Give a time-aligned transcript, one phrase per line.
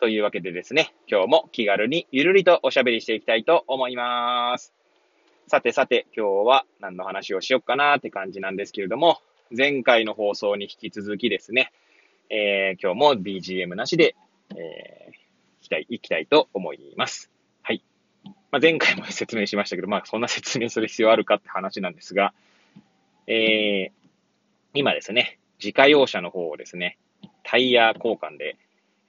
[0.00, 4.72] というわけでですね、今日も気軽にゆるりとおしゃべりしていきたいと思います。
[5.48, 9.18] さてさて、今日は何の話をしよっかなって感じなんですけれども、
[9.56, 11.72] 前回の放送に引き続きですね、
[12.30, 14.14] えー、今日も BGM なしで、
[14.50, 15.14] えー、行
[15.62, 17.32] きたい、行きたいと思います。
[17.62, 17.82] はい。
[18.24, 22.32] まあ、前回も説明しましたけど、まあ、そんな説明する必要あるかって話なんですが、
[23.26, 24.08] えー、
[24.74, 26.98] 今ですね、自家用車の方をですね、
[27.42, 28.56] タイヤ交換で、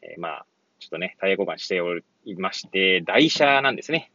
[0.01, 0.45] えー、まあ、
[0.79, 2.03] ちょっとね、タイヤ交換しており
[2.37, 4.11] まして、台車なんですね。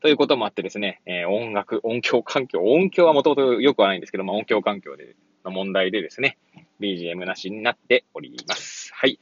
[0.00, 6.38] ということもあってですね、えー、音楽、音響環境、音響はもともと良くはないんですけども、音響環境での問題でですね、
[6.80, 8.92] BGM なしになっております。
[8.94, 9.18] はい。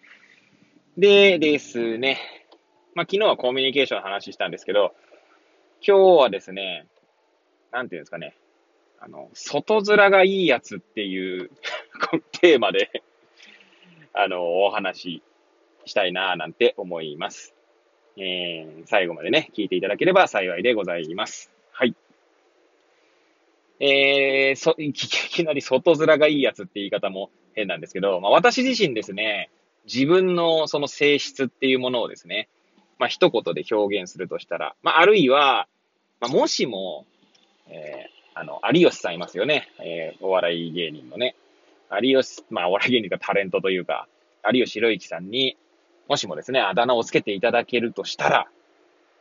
[0.97, 2.19] でですね、
[2.95, 4.95] まあ、昨日はコミュニケーションの話したんですけど、
[5.87, 6.87] 今日はですね、
[7.73, 8.37] なんていうんですかね、
[9.01, 11.51] あの、外面がいいやつっていう
[12.41, 13.03] テーマで、
[14.13, 15.23] あの、お話
[15.87, 17.55] したいなぁなんて思います。
[18.17, 21.51] えー、最後までね、聞いていただければ幸いでございます。
[21.73, 21.95] はい。
[23.81, 29.51] えー、そ、 いきなり外面がいいやつって言い方も変なんですけど、まあ私自身ですね、
[29.85, 32.49] 自分のその性質っていうものをですね、
[32.99, 35.67] まあ一言で表現するとしたら、まああるいは、
[36.21, 37.07] まあもしも、
[37.69, 39.69] えー、あの、有吉さんいますよね。
[39.81, 41.35] えー、お笑い芸人のね。
[42.01, 44.07] 有吉、まあお笑い芸人がタレントというか、
[44.53, 45.57] 有吉弘行さんに、
[46.09, 48.49] もしもですね、あだ名をつけていただけるとしたら、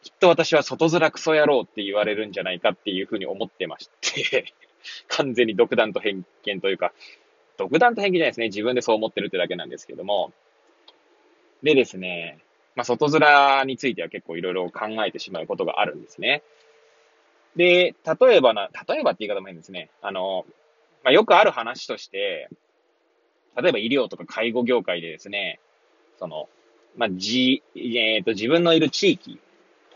[0.03, 4.53] きっと私は外面クソ野郎って言われるんじゃないかっていうふうに思ってまして、
[5.08, 6.94] 完全に独断と偏見というか、
[7.58, 8.47] 独断と偏見じゃないですね。
[8.47, 10.34] 自分でそう思ってるってだけなんですけども。
[11.62, 12.40] でですね、
[12.75, 16.44] まあ、外面については結構いろいろ考えてしまうことがあるんですね。
[17.56, 19.90] で、例えばな、例えばって言い方も変ですね。
[20.02, 20.46] あの、
[21.03, 22.50] まあ、よくある話として、
[23.56, 25.59] 例えば医療とか介護業界でですね、
[26.18, 26.50] その、
[26.96, 29.40] まあ、じ、えっ、ー、と、自分のいる地域、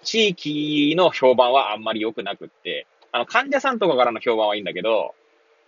[0.03, 5.13] 地域の評判はあんまり良くなくって、あの、患者さんとかからの評判はいいんだけど、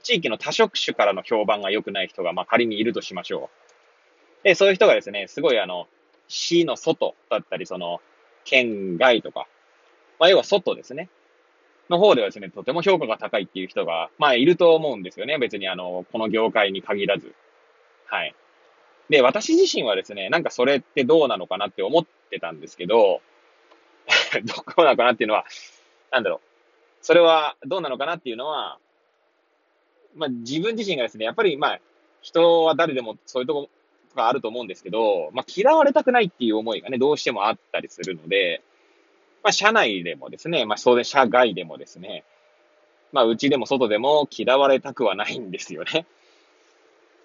[0.04, 3.50] 地域の多職種からの評判が良くない人が、まあ、仮にいるとしましょ
[4.44, 4.44] う。
[4.44, 5.88] で、そういう人がですね、すごいあの、
[6.28, 8.02] 市の外だったり、その、
[8.46, 9.48] 県外とか、
[10.20, 11.10] まあ、要は外ですね。
[11.90, 15.38] の方ではですね、とても評価が高いっていう人が、まあ、いると思うんですよね。
[15.40, 17.34] 別にあの、この業界に限らず。
[18.06, 18.36] はい。
[19.10, 23.22] で、私自身はですね、なんかそれってどうなのかなって思ってたんですけど、
[24.46, 25.46] どうなのかなっていうのは、
[26.12, 26.40] なんだろう。
[27.02, 28.78] それはどうなのかなっていうのは、
[30.16, 31.80] まあ自分自身がですね、やっぱりまあ、
[32.22, 33.70] 人は誰でもそういうとこ
[34.16, 38.62] があると思うんですけど、まあ嫌われたくないっていう思いがね、どうしてもあったりするので、
[39.44, 42.24] まあ社内でもですね、まあ当然社外でもですね、
[43.12, 46.06] まあうちでも外でも嫌われたくはないんですよね。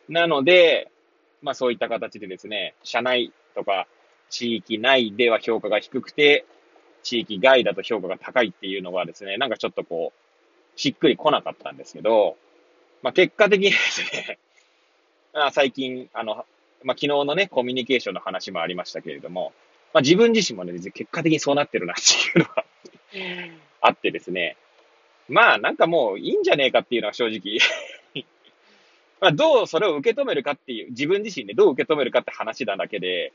[0.09, 0.91] なので、
[1.45, 3.87] まあそういった形でですね、社内とか
[4.31, 6.47] 地域内では評価が低くて、
[7.03, 12.37] 地域外だと評価が高いっていうのはですね、なんかちょっとこう、しっくり来なかったんですけど、
[13.03, 14.39] まあ結果的にですね、
[15.35, 16.47] あ最近、あの、
[16.83, 19.53] まあ昨日のね、コミュニケーションの話もありましたけれども、
[19.93, 22.65] まあ自分自身もね、結果的にそうなってるなっていうのが
[23.83, 24.57] あってですね、
[25.29, 27.59] まあなんかもういいんじゃねえかっていうのは正直
[29.25, 33.33] まあ、どうそれを受け止めるかっていう、自分自身でどう受け止めるかって話なだけで、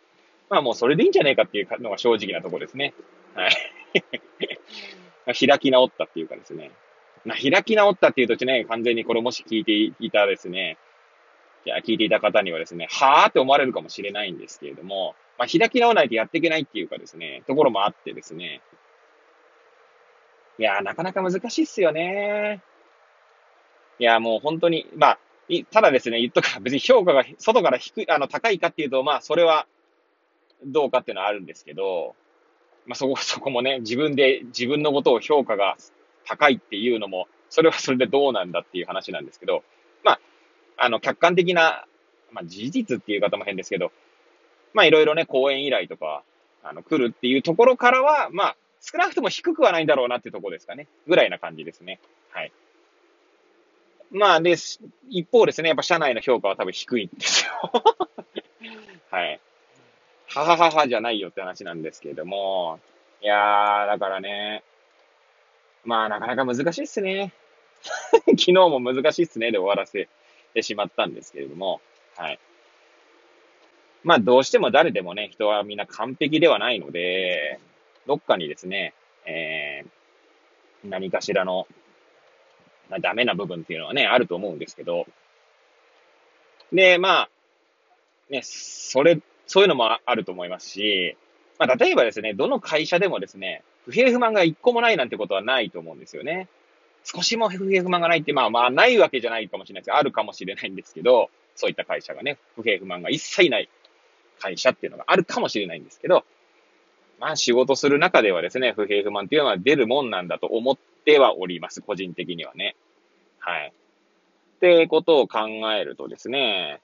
[0.48, 2.94] まあもうそれでいいんじゃねえかっていうのが正直なところですね。
[3.34, 3.52] はい。
[5.26, 6.70] まあ開き直ったっていうかですね。
[7.26, 10.78] まあ開き直ったっていうとね、完全にこれもし聞いていたですね、
[11.66, 18.62] いや、聞いていた方にはですね、はぁって思われるかもしれないんですけれども、まあ開き直らないとやっていけないっていうかですね、ところもあってですね。
[20.60, 22.62] いや、なかなか難しいっすよね。
[24.00, 25.20] いや、もう本当に、まあ、
[25.72, 29.66] ただですね、言っとくから別に評価が外から低い、あの、高いかっていうと、まあ、それは
[30.64, 32.16] どうかっていうのはあるんですけど、
[32.86, 35.78] まあ、そこ、そこもね、自分で自分のことを評価が
[36.26, 39.64] 高いっていうのも、それはそれでどうなんだっていう話なんですけど、
[40.04, 40.20] まあ、
[40.78, 41.86] あの、客観的な、
[42.32, 43.92] まあ、事実っていう方も変ですけど、
[44.74, 46.24] まあ、いろいろね、講演依頼とか、
[46.64, 50.88] あの、来るっていうところからは、まあ、少なくとも低くはないんだろうなっていうところですかね。
[51.08, 52.00] ぐらいな感じですね。
[52.32, 52.52] はい。
[54.12, 54.56] まあ、で、
[55.10, 57.72] 一方ですね、やっぱ社内の評価は多分低いんですよ。
[59.12, 59.40] はい。
[60.28, 62.80] ははははじゃないよって話なんですけれども、
[63.22, 64.64] いやー、だからね、
[65.84, 67.34] まあなかなか難しいっすね。
[68.28, 70.08] 昨日も難しいっすねで終わらせ
[70.54, 71.82] てしまったんですけれども、
[72.16, 72.40] はい。
[74.04, 77.60] まあどうしても誰でもね、人はみんな完璧ではないので、
[78.06, 78.94] どっかにですね、
[79.26, 81.68] えー、何かしらの、
[82.90, 85.06] まあ、ダメな部分っていうのはね、あると思うんですけど、
[86.74, 87.30] で、まあ、
[88.30, 91.18] ね、それ、そういうのもあると思いますし、
[91.58, 96.48] まあ、例えばですね、どの会社でもですね、不平不満が一個もないなんてことはないと思うんですよね。
[97.04, 103.70] 少しも不平不満がないって、まあまあ、ないわけじゃないかもしれないです、あるかもしれないんですけど、そういった会社がね、不平不満が一切ない
[104.40, 106.24] 会社っていうのがあるかもしれないんですけど、
[107.20, 111.82] まあ仕事する中ではですね、不平不満っていうのは出るもんなんだと思ってはおります。
[111.82, 112.76] 個人的にはね。
[113.40, 113.74] はい。
[114.58, 116.82] ってことを考えるとですね、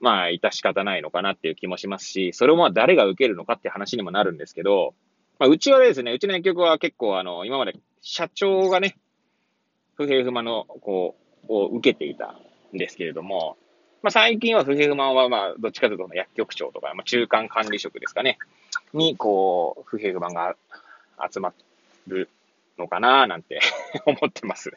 [0.00, 4.94] まあ、致し方ないのかなっていう気もしますし、それをまあ誰が受けるのかって話にもなるんですけど、
[5.38, 8.96] まあ、うちはですね、うちの薬局は結構あの、今まで社長がね、
[9.94, 11.14] 不平不満の、こ
[11.48, 12.34] う、を受けていた
[12.74, 13.56] んですけれども、
[14.02, 18.38] まあ、最近は不平不満は、まあ、どっちかというと薬局長とか、まあ、中間管理職ですかね、
[18.92, 20.56] に、こう、不平不満が
[21.32, 21.52] 集ま
[22.06, 22.28] る
[22.78, 23.60] のかななんて
[24.06, 24.72] 思ってます。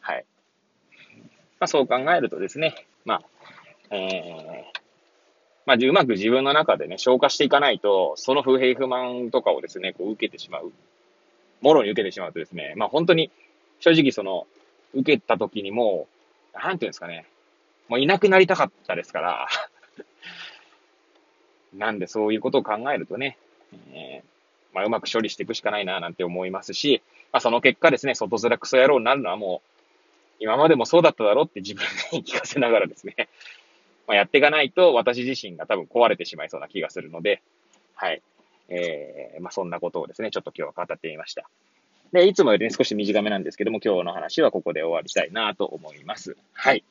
[0.00, 0.24] はい。
[1.60, 3.22] まあ、そう考えるとですね、まあ、
[3.90, 4.80] えー、
[5.66, 10.72] まあ、うまく自分の中でね、消化していかないと、その不平不満とかをですね、こう受けてしまう。
[11.60, 13.30] もろに受けてしまうとですね、まあ本当に、
[13.78, 14.46] 正直その、
[14.94, 16.12] 受けた時にもう
[16.54, 17.26] なんていうんですかね、
[17.88, 19.48] もういなくなりたかったですから
[21.74, 23.38] なんでそういうことを考えるとね、
[23.92, 27.02] えー、まあうまく処理していくしかないななんて思いますし、
[27.32, 29.72] まあその結果ですね、外面クソ野郎になるのはもう、
[30.40, 33.14] 今までもそうだっただろうって自分に聞かせながらですね、
[34.08, 37.40] まあ、やっていかないと私自身が多分壊れてしまいそうな気がするので、
[37.94, 38.22] はい。
[38.68, 41.48] えー、まあそんなことをですね、ちょっと今日は語ってみました。
[42.12, 46.36] で、いつもよりね、少し短めなんですけども、今日の話はここで終わりたいなと思います。
[46.52, 46.84] はい。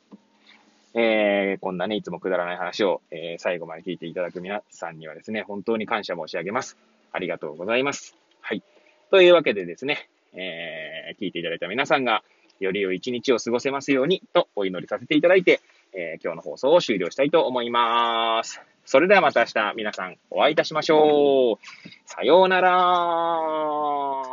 [0.94, 6.76] えー、こんなね、いつもくだらない話を、えー、最後まで聞いていただく皆さんにはですね、本当に感謝申し上げます。
[7.12, 8.16] ありがとうございます。
[8.40, 8.62] はい。
[9.10, 12.22] というわけでですね、えー、聞いていただいた皆さんが、
[12.60, 15.60] より良い一日を過ごせますように、とお祈りさせていただいて、
[15.94, 18.60] えー、今日の放送を終了したいと思います。
[18.84, 21.58] それではまた明日皆さんお会いいたしましょう。
[22.06, 24.31] さようなら